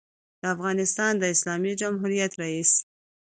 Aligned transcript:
دافغانستان 0.43 1.13
د 1.17 1.23
اسلامي 1.35 1.73
جمهوریت 1.81 2.31
رئیس 2.43 2.71